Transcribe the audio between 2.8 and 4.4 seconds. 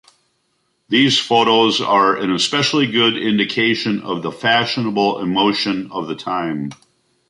good indication of the